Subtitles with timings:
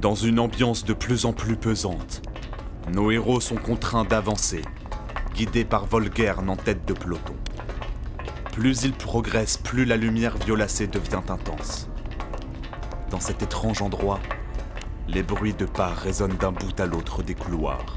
[0.00, 2.22] Dans une ambiance de plus en plus pesante,
[2.92, 4.62] nos héros sont contraints d'avancer,
[5.34, 7.34] guidés par Volgern en tête de peloton.
[8.52, 11.88] Plus ils progressent, plus la lumière violacée devient intense.
[13.10, 14.20] Dans cet étrange endroit,
[15.08, 17.96] les bruits de pas résonnent d'un bout à l'autre des couloirs,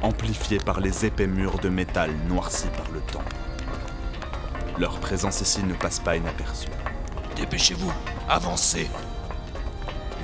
[0.00, 3.28] amplifiés par les épais murs de métal noircis par le temps.
[4.78, 6.68] Leur présence ici ne passe pas inaperçue.
[7.36, 7.92] Dépêchez-vous,
[8.30, 8.88] avancez.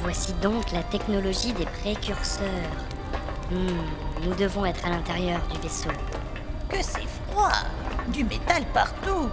[0.05, 2.45] Voici donc la technologie des précurseurs.
[3.51, 5.89] Hmm, nous devons être à l'intérieur du vaisseau.
[6.69, 7.53] Que c'est froid
[8.09, 9.31] Du métal partout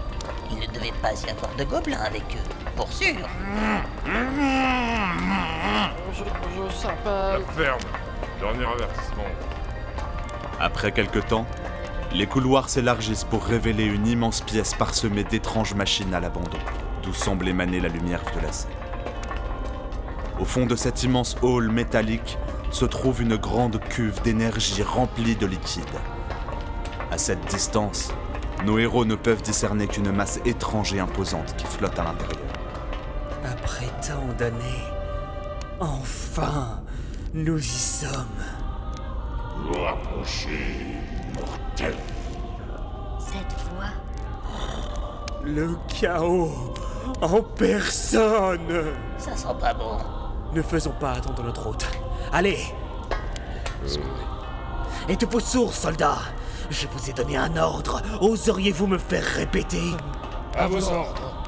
[0.50, 3.18] Il ne devait pas y avoir de gobelins avec eux, pour sûr.
[6.14, 7.42] Je, je s'appelle.
[7.46, 7.80] La ferme.
[8.40, 9.26] Dernier avertissement.
[10.58, 11.46] Après quelque temps,
[12.14, 16.60] les couloirs s'élargissent pour révéler une immense pièce parsemée d'étranges machines à l'abandon,
[17.04, 18.70] d'où semble émaner la lumière violacée.
[20.42, 22.40] Au fond de cet immense hall métallique
[22.72, 25.84] se trouve une grande cuve d'énergie remplie de liquide.
[27.12, 28.12] À cette distance,
[28.66, 32.42] nos héros ne peuvent discerner qu'une masse étrange et imposante qui flotte à l'intérieur.
[33.46, 34.84] Après tant d'années,
[35.80, 36.82] enfin,
[37.36, 38.26] nous y sommes.
[39.68, 40.98] Vous rapprochez,
[41.36, 41.94] mortel.
[43.20, 43.92] Cette fois,
[45.44, 46.74] Le chaos
[47.22, 48.86] en personne.
[49.20, 50.21] Ça sent pas bon.
[50.54, 51.88] Ne faisons pas attendre notre hôte.
[52.34, 52.60] Allez
[55.08, 56.20] Et de vos sources, soldats
[56.70, 58.02] Je vous ai donné un ordre.
[58.20, 59.82] Oseriez-vous me faire répéter?
[60.58, 61.42] À vos ordres.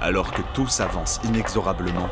[0.00, 2.08] Alors que tout s'avance inexorablement,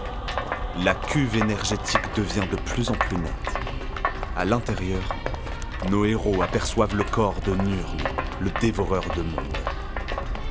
[0.84, 3.32] la cuve énergétique devient de plus en plus nette.
[4.36, 5.00] À l'intérieur,
[5.90, 7.98] nos héros aperçoivent le corps de Nurn,
[8.40, 9.56] le dévoreur de monde.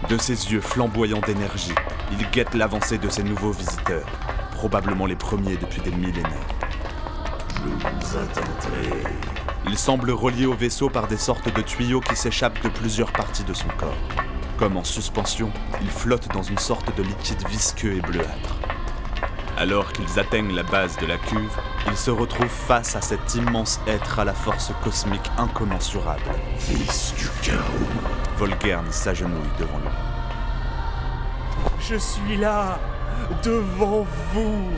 [0.10, 1.76] De ses yeux flamboyants d'énergie,
[2.20, 4.06] il guette l'avancée de ses nouveaux visiteurs,
[4.52, 6.32] probablement les premiers depuis des millénaires.
[7.56, 9.04] Je vous attendrai.
[9.68, 13.44] Il semble relié au vaisseau par des sortes de tuyaux qui s'échappent de plusieurs parties
[13.44, 13.98] de son corps.
[14.58, 18.56] Comme en suspension, il flotte dans une sorte de liquide visqueux et bleuâtre.
[19.58, 23.80] Alors qu'ils atteignent la base de la cuve, ils se retrouvent face à cet immense
[23.88, 26.22] être à la force cosmique incommensurable.
[26.60, 27.58] Fils du chaos.
[28.38, 30.15] Volgern s'agenouille devant lui.
[31.88, 32.80] Je suis là,
[33.44, 34.72] devant vous,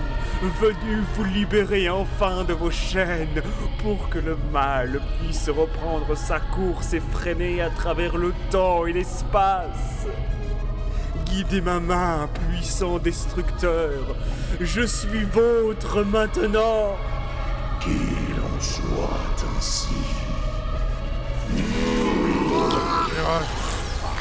[0.60, 3.42] venu vous libérer enfin de vos chaînes
[3.82, 10.06] pour que le mal puisse reprendre sa course effrénée à travers le temps et l'espace.
[11.26, 14.16] Guidez ma main, puissant destructeur.
[14.60, 16.98] Je suis vôtre maintenant.
[17.80, 19.96] Qu'il en soit ainsi.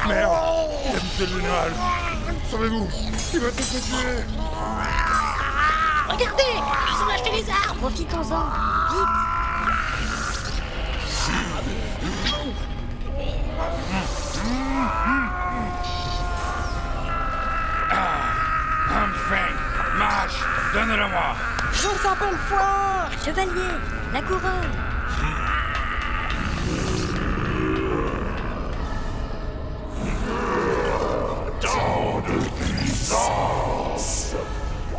[0.06, 0.30] Merde
[0.92, 2.05] Capitaine
[2.46, 2.88] Général Sauvez-vous.
[3.34, 4.24] Il va tous me tuer.
[6.08, 7.74] Regardez Ils ont lâché les arbres.
[7.80, 8.44] Profitons-en.
[8.92, 9.36] Vite.
[18.88, 19.48] Enfin
[19.98, 20.40] Mâche
[20.72, 21.36] Donne-le-moi
[21.72, 23.74] Je s'appelle Foire Chevalier
[24.12, 24.85] La couronne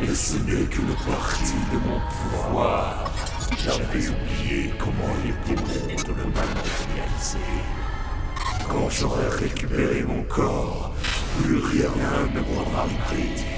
[0.00, 3.10] Et ce n'est qu'une partie de mon pouvoir.
[3.58, 7.38] J'avais oublié comment était bon de le matérialiser.
[8.68, 10.94] Quand j'aurai récupéré mon corps,
[11.42, 11.90] plus rien
[12.32, 13.57] ne pourra m'arrêter.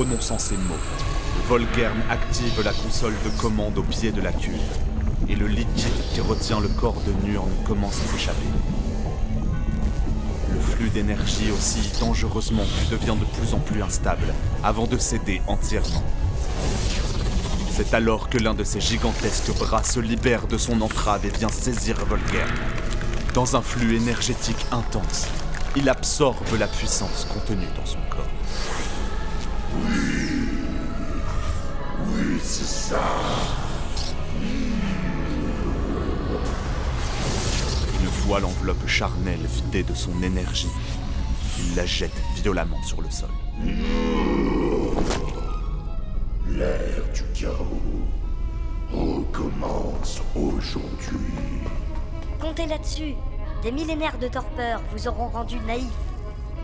[0.00, 0.80] Prononçant ces mots,
[1.46, 4.54] Volgern active la console de commande au pied de la cuve,
[5.28, 8.46] et le liquide qui retient le corps de Nurn commence à s'échapper.
[10.54, 14.24] Le flux d'énergie oscille dangereusement puis devient de plus en plus instable,
[14.64, 16.02] avant de céder entièrement.
[17.70, 21.50] C'est alors que l'un de ses gigantesques bras se libère de son entrave et vient
[21.50, 22.48] saisir Volgern.
[23.34, 25.26] Dans un flux énergétique intense,
[25.76, 28.24] il absorbe la puissance contenue dans son corps.
[32.06, 33.02] Oui, c'est ça.
[38.00, 40.68] Une fois l'enveloppe charnelle vidée de son énergie,
[41.58, 43.28] il la jette violemment sur le sol.
[46.48, 47.80] L'ère du chaos
[48.92, 51.18] recommence aujourd'hui.
[52.40, 53.14] Comptez là-dessus
[53.62, 55.84] Des millénaires de torpeur vous auront rendu naïf.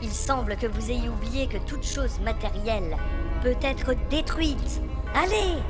[0.03, 2.97] Il semble que vous ayez oublié que toute chose matérielle
[3.43, 4.83] peut être détruite
[5.15, 5.63] Allez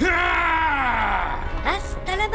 [1.65, 2.29] Hasta la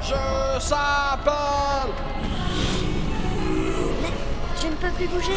[0.00, 1.92] Je s'appelle
[4.00, 4.08] Mais
[4.60, 5.32] je ne peux plus bouger.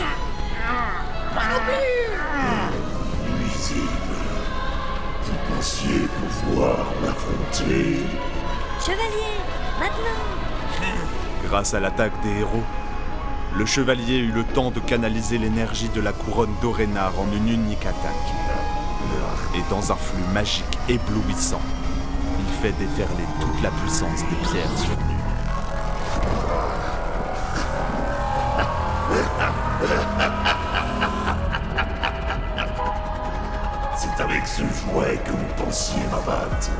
[3.27, 3.89] Nuisible.
[5.23, 7.99] Vous pensiez pouvoir m'affronter
[8.79, 9.37] Chevalier,
[9.79, 10.21] maintenant
[11.43, 12.63] Grâce à l'attaque des héros,
[13.57, 17.85] le chevalier eut le temps de canaliser l'énergie de la couronne d'Orenar en une unique
[17.85, 18.33] attaque.
[19.55, 21.61] Et dans un flux magique éblouissant,
[22.39, 25.21] il fait déferler toute la puissance des pierres surnues.
[33.97, 36.71] C'est avec ce jouet que vous pensiez m'abattre.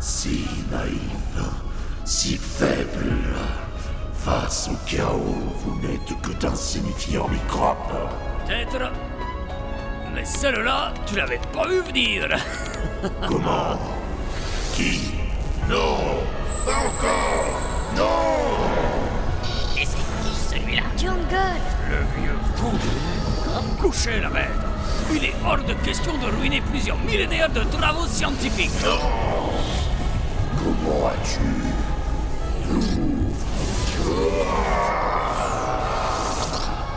[0.00, 1.50] Si naïf,
[2.04, 3.36] si faible.
[4.24, 5.18] Face au chaos,
[5.64, 7.76] vous n'êtes que d'insignifiants microbes.
[8.46, 8.92] Peut-être.
[10.14, 12.28] Mais celle-là, tu l'avais pas vu venir.
[13.26, 13.76] Comment?
[14.74, 15.14] Qui?
[15.68, 15.96] Non
[16.64, 17.60] Pas encore
[17.96, 20.82] Non Et c'est qui celui-là?
[20.96, 21.58] Jungle
[21.90, 22.70] Le vieux fou.
[23.80, 24.46] Couchez la bête.
[25.12, 28.70] Il est hors de question de ruiner plusieurs millénaires de travaux scientifiques.
[30.58, 31.40] Comment as-tu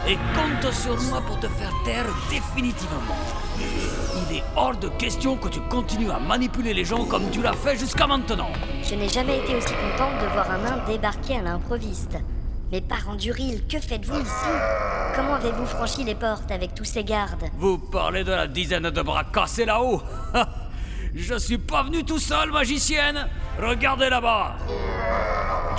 [0.07, 3.15] Et compte sur moi pour te faire taire définitivement.
[3.57, 7.53] Il est hors de question que tu continues à manipuler les gens comme tu l'as
[7.53, 8.49] fait jusqu'à maintenant.
[8.83, 12.17] Je n'ai jamais été aussi contente de voir un nain débarquer à l'improviste.
[12.71, 14.51] Mais parents d'Uril, que faites-vous ici?
[15.15, 17.45] Comment avez-vous franchi les portes avec tous ces gardes?
[17.57, 20.03] Vous parlez de la dizaine de bras cassés là-haut
[21.15, 23.27] Je suis pas venu tout seul, magicienne
[23.59, 24.57] Regardez là-bas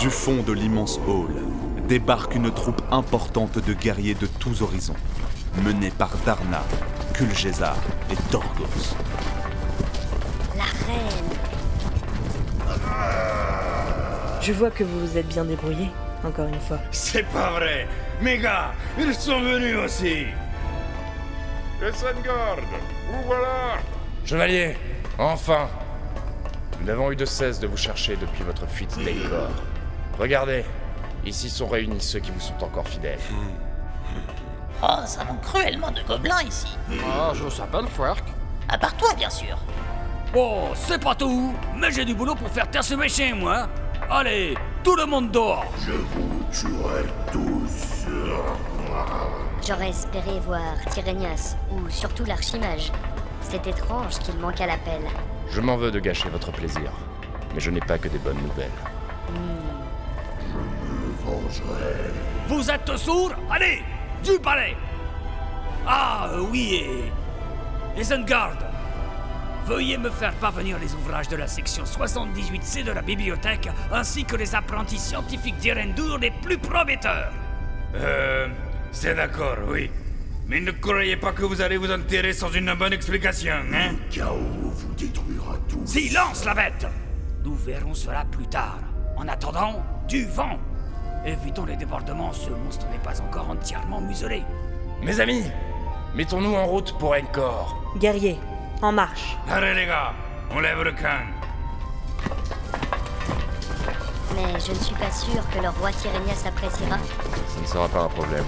[0.01, 1.46] Du fond de l'immense hall
[1.87, 4.97] débarque une troupe importante de guerriers de tous horizons,
[5.65, 6.63] menée par Darna,
[7.15, 7.77] Kulgezar
[8.11, 8.97] et Torgos.
[10.57, 11.39] La reine
[14.43, 15.89] Je vois que vous vous êtes bien débrouillé,
[16.25, 16.79] encore une fois.
[16.91, 17.87] C'est pas vrai
[18.21, 20.27] Mes gars, ils sont venus aussi
[21.83, 22.57] Essengard,
[23.11, 23.77] vous voilà
[24.25, 24.77] Chevalier,
[25.19, 25.69] enfin
[26.81, 29.51] Nous n'avons eu de cesse de vous chercher depuis votre fuite d'Elcor.
[30.19, 30.65] Regardez,
[31.27, 33.19] ici sont réunis ceux qui vous sont encore fidèles.
[34.83, 36.77] Oh, ça manque cruellement de gobelins ici.
[37.05, 38.25] Ah, je s'appelle Fwerk.
[38.69, 39.57] À part toi, bien sûr.
[40.33, 43.69] Bon, c'est pas tout, mais j'ai du boulot pour faire taire ce méchant, moi
[44.11, 48.07] Allez, tout le monde dehors Je vous tuerai tous.
[49.67, 52.93] J'aurais espéré voir Tyrénias, ou surtout l'archimage.
[53.41, 55.03] C'est étrange qu'il manque à l'appel.
[55.51, 56.93] Je m'en veux de gâcher votre plaisir,
[57.55, 58.71] mais je n'ai pas que des bonnes nouvelles.
[59.29, 59.86] Vengerai.
[62.49, 63.83] Vous êtes sourds Allez,
[64.25, 64.77] du palais
[65.87, 66.85] Ah, oui,
[67.97, 68.01] et...
[68.01, 68.57] Isengard
[69.67, 74.37] Veuillez me faire parvenir les ouvrages de la section 78C de la bibliothèque, ainsi que
[74.37, 77.33] les apprentis scientifiques d'Irendur les plus prometteurs.
[77.97, 78.47] Euh...
[78.93, 79.91] C'est d'accord, oui.
[80.47, 83.93] Mais ne croyez pas que vous allez vous enterrer sans une bonne explication, hein?
[83.93, 85.85] Le chaos vous détruira tous.
[85.85, 86.87] Silence, la bête
[87.45, 88.79] Nous verrons cela plus tard.
[89.17, 90.59] En attendant, du vent
[91.27, 94.45] Évitons les débordements, ce monstre n'est pas encore entièrement muselé.
[95.03, 95.43] Mes amis,
[96.15, 97.83] mettons-nous en route pour Encore.
[97.99, 98.39] Guerrier,
[98.81, 99.37] en marche.
[99.51, 100.13] Allez les gars,
[100.53, 101.27] on lève le camp.
[104.37, 106.97] Mais je ne suis pas sûre que le roi Tyrénias appréciera.
[107.49, 108.45] Ça ne sera pas un problème.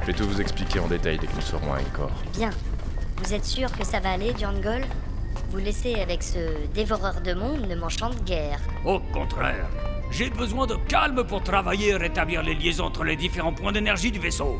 [0.00, 2.16] Je vais tout vous expliquer en détail dès que nous serons à Encore.
[2.32, 2.50] Bien.
[3.18, 4.86] Vous êtes sûr que ça va aller, Durngol
[5.50, 8.60] Vous laissez avec ce dévoreur de monde ne m'enchante guère.
[8.86, 9.68] Au contraire,
[10.16, 14.10] j'ai besoin de calme pour travailler et rétablir les liaisons entre les différents points d'énergie
[14.10, 14.58] du vaisseau.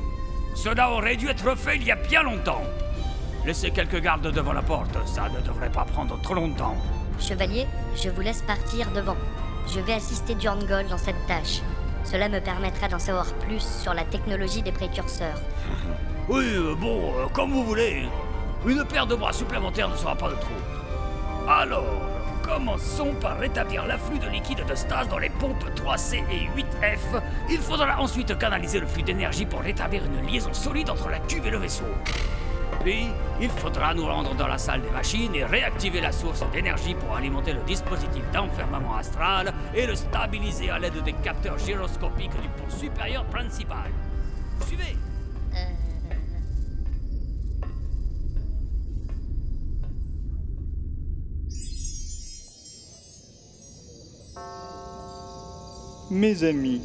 [0.54, 2.60] Cela aurait dû être fait il y a bien longtemps.
[3.46, 6.76] Laissez quelques gardes devant la porte, ça ne devrait pas prendre trop longtemps.
[7.18, 9.16] Chevalier, je vous laisse partir devant.
[9.75, 11.62] Je vais assister Durngol dans cette tâche.
[12.04, 15.40] Cela me permettra d'en savoir plus sur la technologie des précurseurs.
[16.28, 18.02] Oui, euh, bon, euh, comme vous voulez.
[18.66, 21.48] Une paire de bras supplémentaires ne sera pas de trop.
[21.48, 21.84] Alors,
[22.46, 27.20] commençons par rétablir l'afflux de liquide de stase dans les pompes 3C et 8F.
[27.50, 31.46] Il faudra ensuite canaliser le flux d'énergie pour rétablir une liaison solide entre la cuve
[31.46, 31.84] et le vaisseau.
[32.84, 33.08] Puis,
[33.40, 37.16] il faudra nous rendre dans la salle des machines et réactiver la source d'énergie pour
[37.16, 42.70] alimenter le dispositif d'enfermement astral et le stabiliser à l'aide des capteurs gyroscopiques du pont
[42.70, 43.90] supérieur principal.
[44.66, 44.96] Suivez
[56.08, 56.82] Mes amis,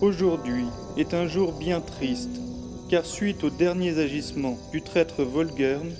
[0.00, 0.64] aujourd'hui
[0.96, 2.40] est un jour bien triste,
[2.88, 5.90] car suite aux derniers agissements du traître Volgern,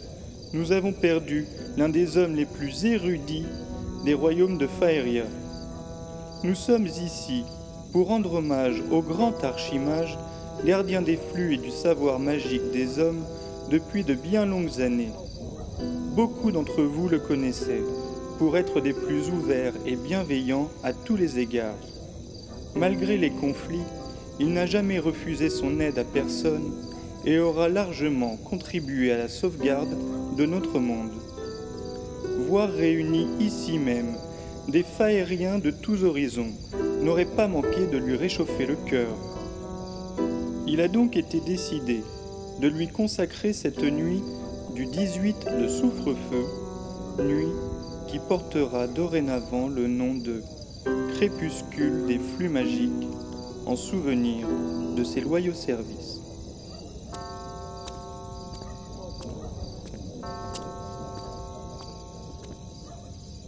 [0.54, 3.44] nous avons perdu l'un des hommes les plus érudits
[4.06, 5.24] des royaumes de Faeria.
[6.42, 7.44] Nous sommes ici
[7.92, 10.16] pour rendre hommage au grand archimage,
[10.64, 13.22] gardien des flux et du savoir magique des hommes
[13.70, 15.12] depuis de bien longues années.
[16.16, 17.84] Beaucoup d'entre vous le connaissaient
[18.38, 21.76] pour être des plus ouverts et bienveillants à tous les égards.
[22.76, 23.82] Malgré les conflits,
[24.38, 26.72] il n'a jamais refusé son aide à personne
[27.24, 29.96] et aura largement contribué à la sauvegarde
[30.36, 31.12] de notre monde.
[32.48, 34.16] Voir réunis ici même
[34.68, 36.52] des Faériens de tous horizons
[37.02, 39.08] n'aurait pas manqué de lui réchauffer le cœur.
[40.66, 42.02] Il a donc été décidé
[42.60, 44.22] de lui consacrer cette nuit
[44.74, 47.52] du 18 de Souffre-Feu, nuit
[48.06, 50.42] qui portera dorénavant le nom de
[51.20, 53.06] Crépuscule des flux magiques
[53.66, 54.48] en souvenir
[54.96, 56.18] de ses loyaux services.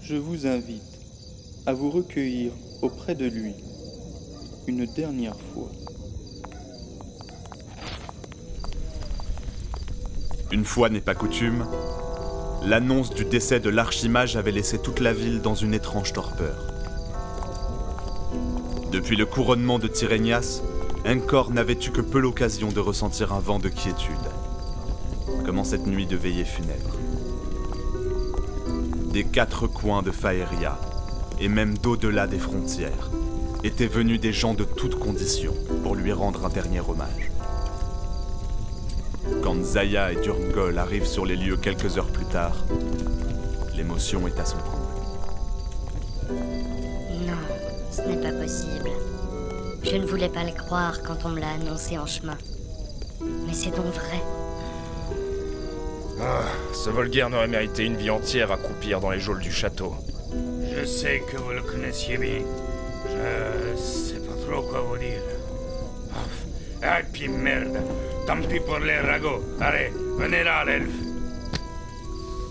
[0.02, 0.82] Je vous invite
[1.64, 2.52] à vous recueillir
[2.82, 3.54] auprès de lui
[4.66, 5.70] une dernière fois.
[10.50, 11.66] Une fois n'est pas coutume,
[12.66, 16.71] l'annonce du décès de l'archimage avait laissé toute la ville dans une étrange torpeur.
[18.92, 20.60] Depuis le couronnement de Tyrénias,
[21.08, 24.12] Encore n'avait eu que peu l'occasion de ressentir un vent de quiétude,
[25.46, 26.94] comme en cette nuit de veillée funèbre.
[29.10, 30.78] Des quatre coins de Faeria,
[31.40, 33.10] et même d'au-delà des frontières,
[33.64, 37.30] étaient venus des gens de toutes conditions pour lui rendre un dernier hommage.
[39.42, 42.66] Quand Zaya et Durngol arrivent sur les lieux quelques heures plus tard,
[43.74, 44.81] l'émotion est à son comble.
[49.84, 52.38] Je ne voulais pas le croire quand on me l'a annoncé en chemin.
[53.20, 54.22] Mais c'est donc vrai.
[56.20, 59.94] Ah, ce Volgaire n'aurait mérité une vie entière à croupir dans les geôles du château.
[60.74, 62.40] Je sais que vous le connaissiez bien.
[63.06, 65.20] Je sais pas trop quoi vous dire.
[66.14, 66.18] Ah,
[66.82, 67.78] ah, puis merde.
[68.26, 69.42] Tant pis pour les ragots.
[69.60, 70.90] Allez, venez là, l'elfe.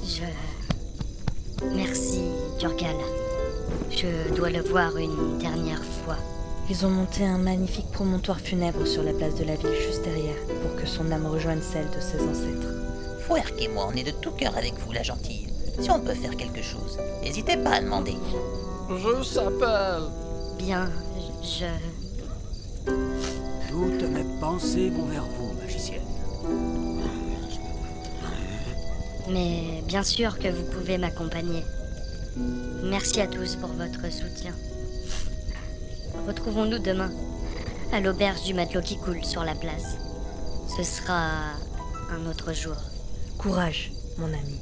[0.04, 0.26] Je.
[1.76, 2.22] Merci,
[2.60, 3.21] Durgal.
[4.02, 6.16] Je dois le voir une dernière fois.
[6.72, 10.44] Ils ont monté un magnifique promontoire funèbre sur la place de la ville juste derrière,
[10.64, 12.74] pour que son âme rejoigne celle de ses ancêtres.
[13.28, 15.46] Fouerk et moi, on est de tout cœur avec vous, la gentille.
[15.80, 18.16] Si on peut faire quelque chose, n'hésitez pas à demander.
[18.90, 20.10] Je s'appelle.
[20.58, 20.90] Bien,
[21.44, 21.68] je.
[23.70, 26.02] Toutes mes pensées vont vers vous, magicienne.
[29.30, 31.64] Mais bien sûr que vous pouvez m'accompagner.
[32.36, 34.54] Merci à tous pour votre soutien.
[36.28, 37.12] Retrouvons-nous demain,
[37.92, 39.98] à l'auberge du matelot qui coule sur la place.
[40.78, 41.54] Ce sera
[42.10, 42.76] un autre jour.
[43.38, 44.60] Courage, mon ami.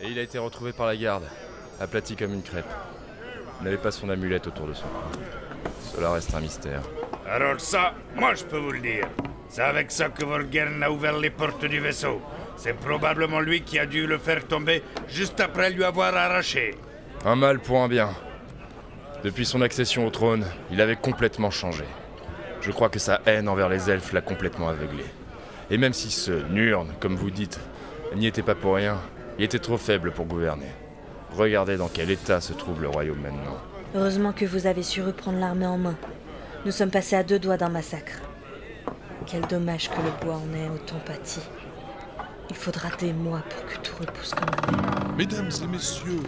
[0.00, 1.24] Et il a été retrouvé par la garde,
[1.80, 2.66] aplati comme une crêpe.
[3.60, 5.18] Il n'avait pas son amulette autour de son cou.
[5.94, 6.82] Cela reste un mystère.
[7.28, 9.08] Alors ça, moi je peux vous le dire.
[9.48, 12.20] C'est avec ça que Volgern a ouvert les portes du vaisseau.
[12.56, 16.74] C'est probablement lui qui a dû le faire tomber juste après lui avoir arraché.
[17.24, 18.10] Un mal pour un bien.
[19.24, 21.84] Depuis son accession au trône, il avait complètement changé.
[22.60, 25.04] Je crois que sa haine envers les elfes l'a complètement aveuglé.
[25.70, 27.58] Et même si ce Nurn, comme vous dites,
[28.14, 28.98] n'y était pas pour rien,
[29.38, 30.68] il était trop faible pour gouverner.
[31.32, 33.56] Regardez dans quel état se trouve le royaume maintenant.
[33.94, 35.96] Heureusement que vous avez su reprendre l'armée en main.
[36.64, 38.20] Nous sommes passés à deux doigts d'un massacre.
[39.26, 41.40] Quel dommage que le bois en ait autant pâti.
[42.48, 45.14] Il faudra des mois pour que tout repousse comme avant.
[45.16, 46.20] Mesdames et messieurs,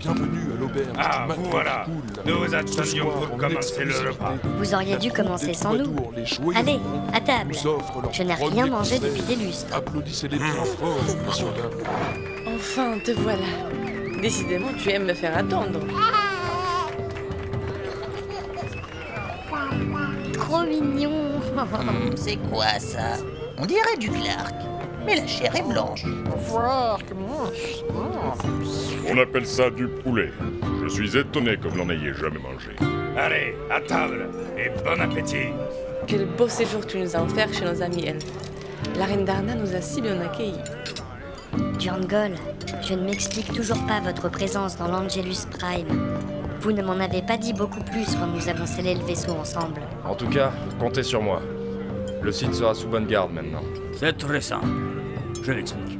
[0.00, 1.84] bienvenue à l'auberge Ah, du vous voilà.
[1.84, 2.32] Cool.
[2.32, 4.34] Nous attendions pour en commencer le repas.
[4.56, 5.94] Vous auriez dû commencer sans nous.
[6.56, 6.80] Allez,
[7.12, 7.54] à table.
[8.12, 9.74] Je n'ai rien mangé depuis des lustres.
[9.76, 12.54] Applaudissez-les bien fort, messieurs, dames.
[12.56, 13.44] Enfin, te voilà.
[14.20, 15.80] Décidément, tu aimes me faire attendre.
[20.34, 21.40] Trop mignon.
[21.54, 23.16] Hmm, c'est quoi ça?
[23.58, 24.54] On dirait du Clark.
[25.04, 26.04] Mais la chair est blanche.
[29.08, 30.30] On appelle ça du poulet.
[30.82, 32.70] Je suis étonné que vous n'en ayez jamais mangé.
[33.16, 35.48] Allez, à table et bon appétit.
[36.06, 38.26] Quel beau séjour tu nous as offert chez nos amis elfes.
[38.96, 40.60] La reine Darna nous a si bien accueillis.
[41.78, 42.32] Durngol,
[42.82, 45.86] je ne m'explique toujours pas votre présence dans l'Angelus Prime.
[46.60, 49.80] Vous ne m'en avez pas dit beaucoup plus quand nous avons scellé le vaisseau ensemble.
[50.04, 51.40] En tout cas, comptez sur moi.
[52.22, 53.62] Le site sera sous bonne garde maintenant.
[53.96, 54.66] C'est très simple.
[55.42, 55.98] Je l'explique.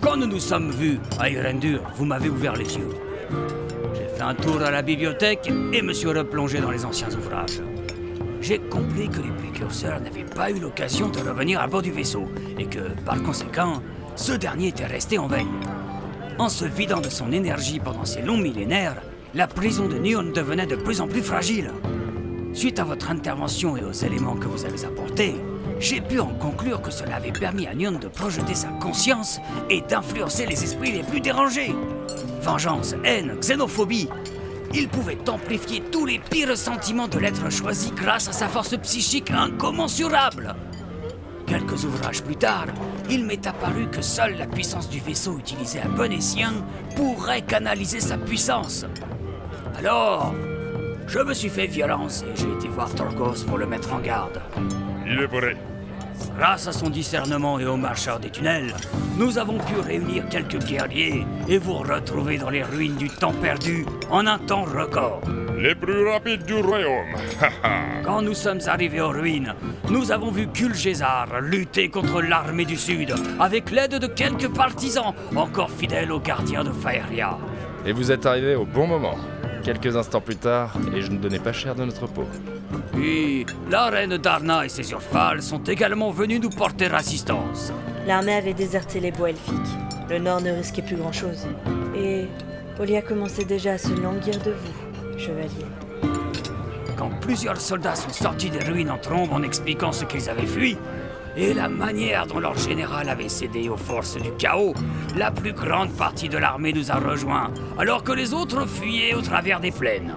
[0.00, 2.90] quand nous nous sommes vus à Irendur, vous m'avez ouvert les yeux.
[3.94, 7.60] J'ai fait un tour à la bibliothèque et me suis replongé dans les anciens ouvrages.
[8.40, 12.28] J'ai compris que les précurseurs n'avaient pas eu l'occasion de revenir à bord du vaisseau
[12.58, 13.82] et que, par conséquent,
[14.16, 15.46] ce dernier était resté en veille.
[16.40, 18.96] En se vidant de son énergie pendant ces longs millénaires,
[19.34, 21.70] la prison de Nyon devenait de plus en plus fragile.
[22.54, 25.34] Suite à votre intervention et aux éléments que vous avez apportés,
[25.78, 29.82] j'ai pu en conclure que cela avait permis à Nyon de projeter sa conscience et
[29.82, 31.74] d'influencer les esprits les plus dérangés.
[32.40, 34.08] Vengeance, haine, xénophobie.
[34.72, 39.30] Il pouvait amplifier tous les pires sentiments de l'être choisi grâce à sa force psychique
[39.30, 40.54] incommensurable.
[41.72, 42.66] Ouvrages plus tard,
[43.08, 46.10] il m'est apparu que seule la puissance du vaisseau utilisé à bon
[46.96, 48.84] pourrait canaliser sa puissance.
[49.78, 50.34] Alors,
[51.06, 54.42] je me suis fait violence et j'ai été voir Torgos pour le mettre en garde.
[55.06, 55.56] Il est vrai.
[56.36, 58.74] Grâce à son discernement et aux marcheurs des tunnels,
[59.16, 63.84] nous avons pu réunir quelques guerriers et vous retrouver dans les ruines du temps perdu
[64.10, 65.20] en un temps record.
[65.58, 67.14] Les plus rapides du royaume.
[68.04, 69.54] Quand nous sommes arrivés aux ruines,
[69.90, 75.70] nous avons vu Kulgésar lutter contre l'armée du Sud avec l'aide de quelques partisans encore
[75.70, 77.36] fidèles aux gardiens de Faeria.
[77.84, 79.16] Et vous êtes arrivé au bon moment.
[79.62, 82.24] Quelques instants plus tard, et je ne donnais pas cher de notre peau.
[82.92, 87.72] Puis, la reine Darna et ses urfales sont également venus nous porter assistance.
[88.06, 89.54] L'armée avait déserté les bois elfiques.
[90.08, 91.46] Le nord ne risquait plus grand-chose.
[91.96, 92.26] Et
[92.80, 95.66] Olia commençait déjà à se languir de vous, chevalier.
[96.96, 100.76] Quand plusieurs soldats sont sortis des ruines en trombe en expliquant ce qu'ils avaient fui,
[101.36, 104.74] et la manière dont leur général avait cédé aux forces du chaos,
[105.16, 109.22] la plus grande partie de l'armée nous a rejoints, alors que les autres fuyaient au
[109.22, 110.14] travers des plaines.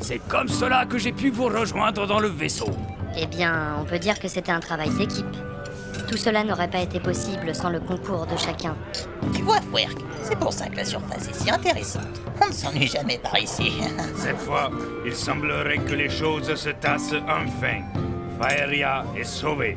[0.00, 2.70] C'est comme cela que j'ai pu vous rejoindre dans le vaisseau.
[3.16, 5.26] Eh bien, on peut dire que c'était un travail d'équipe.
[6.08, 8.76] Tout cela n'aurait pas été possible sans le concours de chacun.
[9.34, 12.20] Tu vois, Fouerk, c'est pour ça que la surface est si intéressante.
[12.42, 13.72] On ne s'ennuie jamais par ici.
[14.16, 14.70] Cette fois,
[15.04, 17.82] il semblerait que les choses se tassent enfin.
[18.40, 19.76] Faeria est sauvée.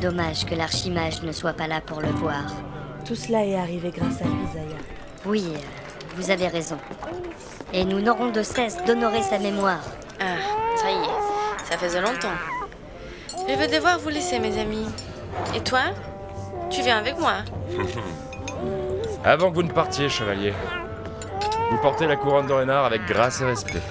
[0.00, 2.44] Dommage que l'archimage ne soit pas là pour le voir.
[3.04, 4.78] Tout cela est arrivé grâce à lui, Zaya.
[5.26, 5.58] Oui, euh,
[6.14, 6.78] vous avez raison.
[7.72, 9.80] Et nous n'aurons de cesse d'honorer sa mémoire.
[10.20, 10.36] Ah,
[10.76, 12.28] ça y est, ça faisait longtemps.
[13.48, 14.86] Je vais devoir vous laisser, mes amis.
[15.54, 15.80] Et toi
[16.70, 17.34] Tu viens avec moi
[19.24, 20.52] Avant que vous ne partiez, chevalier,
[21.70, 23.82] vous portez la couronne d'Orénard avec grâce et respect.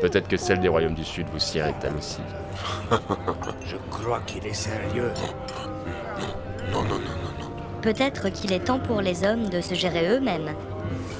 [0.00, 2.20] Peut-être que celle des royaumes du Sud vous sied elle aussi.
[3.64, 5.12] Je crois qu'il est sérieux.
[6.72, 7.50] Non, non, non, non, non.
[7.82, 10.50] Peut-être qu'il est temps pour les hommes de se gérer eux-mêmes.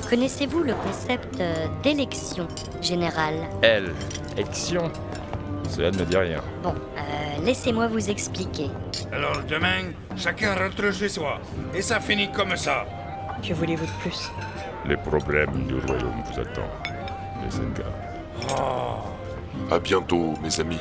[0.09, 2.47] Connaissez-vous le concept euh, d'élection
[2.81, 3.35] générale?
[3.63, 3.93] Elle,
[4.37, 4.91] Ection
[5.69, 6.41] Cela ne me dit rien.
[6.63, 8.71] Bon, euh, laissez-moi vous expliquer.
[9.13, 11.41] Alors demain, chacun rentre chez soi.
[11.75, 12.87] Et ça finit comme ça.
[13.43, 14.31] Que voulez-vous de plus?
[14.87, 16.87] Les problèmes du royaume vous attendent,
[17.43, 17.83] les.
[18.57, 20.79] Oh, À bientôt, mes amis.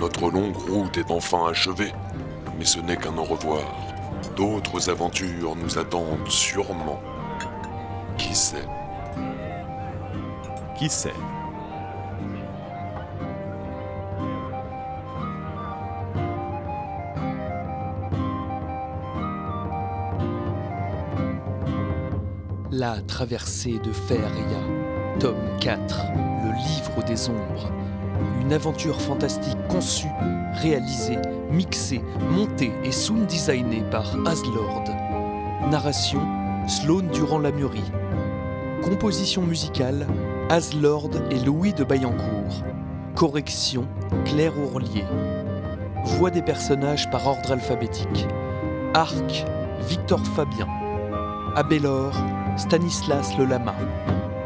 [0.00, 1.92] Notre longue route est enfin achevée.
[2.58, 3.62] Mais ce n'est qu'un au revoir.
[4.34, 7.00] D'autres aventures nous attendent sûrement.
[8.18, 8.64] Qui sait
[10.76, 11.12] Qui sait
[22.70, 24.28] La traversée de Feria,
[25.18, 26.00] tome 4,
[26.44, 27.70] le livre des ombres.
[28.42, 30.10] Une aventure fantastique conçue,
[30.60, 31.18] réalisée,
[31.50, 34.84] mixée, montée et sound designée par Aslord.
[35.70, 36.20] Narration
[36.68, 37.92] Sloane durand Lamurie.
[38.86, 40.06] Composition musicale
[40.48, 42.62] Aslord et Louis de Bayancourt.
[43.16, 43.84] Correction
[44.24, 45.04] Claire Ourlier.
[46.04, 48.28] Voix des personnages par ordre alphabétique.
[48.94, 49.44] Arc
[49.88, 50.68] Victor Fabien.
[51.56, 52.12] Abélor
[52.56, 53.74] Stanislas Le Lama.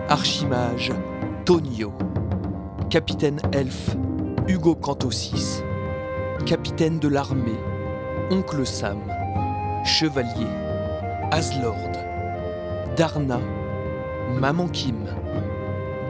[0.09, 0.91] Archimage
[1.45, 1.93] Tonio.
[2.89, 3.95] Capitaine Elf
[4.49, 5.63] Hugo Cantosis.
[6.47, 7.61] Capitaine de l'armée
[8.31, 9.01] Oncle Sam.
[9.85, 10.49] Chevalier
[11.31, 11.93] Aslord.
[12.97, 13.39] Darna
[14.39, 15.07] Maman Kim.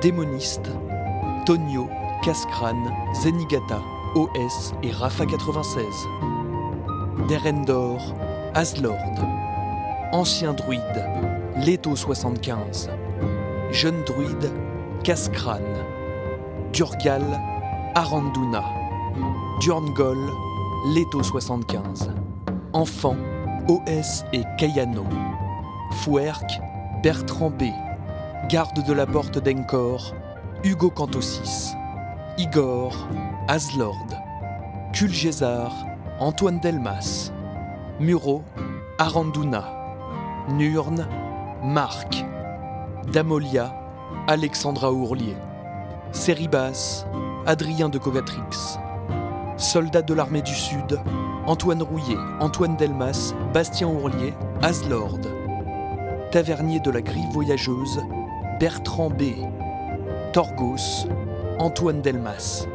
[0.00, 0.70] Démoniste
[1.46, 1.88] Tonio,
[2.22, 3.80] Cascrane, Zenigata,
[4.14, 5.84] OS et Rafa 96.
[7.28, 8.14] Derendor,
[8.54, 8.96] Aslord.
[10.12, 11.04] Ancien druide,
[11.56, 12.90] Leto 75.
[13.70, 14.50] Jeune druide,
[15.04, 15.84] Cascrane.
[16.72, 17.22] Durgal,
[17.94, 18.64] Aranduna.
[19.60, 20.18] Durngol,
[20.94, 22.10] Leto 75.
[22.72, 23.16] Enfant,
[23.68, 25.04] OS et Kayano.
[26.02, 26.60] Fouerk,
[27.02, 27.64] Bertrand B.
[28.48, 30.14] Garde de la porte d'Encor,
[30.64, 31.74] Hugo Cantosis.
[32.38, 32.96] Igor,
[33.48, 34.06] Aslord.
[34.92, 35.72] Kulgésar,
[36.18, 37.32] Antoine Delmas.
[38.00, 38.42] Muro,
[38.98, 39.64] Aranduna.
[40.48, 41.06] Nurne,
[41.62, 42.24] Marc.
[43.12, 43.74] Damolia,
[44.26, 45.36] Alexandra Ourlier.
[46.12, 47.06] Séribas,
[47.46, 48.78] Adrien de Covatrix.
[49.58, 50.98] Soldats de l'armée du Sud,
[51.46, 55.20] Antoine Rouillet, Antoine Delmas, Bastien Ourlier, Aslord.
[56.32, 58.00] Tavernier de la Grille Voyageuse,
[58.60, 59.22] Bertrand B.
[60.34, 61.08] Torgos,
[61.58, 62.66] Antoine Delmas.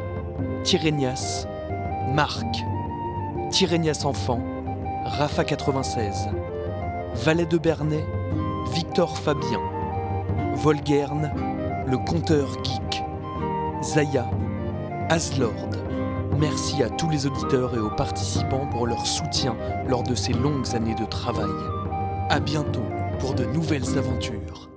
[0.63, 1.45] Tyrénias,
[2.11, 2.43] Marc.
[3.51, 4.39] Tyrénias Enfant,
[5.05, 6.29] Rafa 96.
[7.13, 8.03] Valet de Bernay,
[8.73, 9.61] Victor Fabien.
[10.55, 11.31] Volgerne,
[11.85, 13.03] le conteur geek.
[13.83, 14.25] Zaya,
[15.09, 15.69] Aslord.
[16.39, 19.55] Merci à tous les auditeurs et aux participants pour leur soutien
[19.87, 21.51] lors de ces longues années de travail.
[22.31, 22.85] À bientôt
[23.19, 24.71] pour de nouvelles aventures.